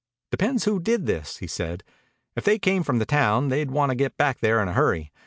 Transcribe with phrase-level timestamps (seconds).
[0.31, 1.83] "Depends who did this," he said.
[2.35, 5.11] "If they come from the town, they'd want to get back there in a hurry.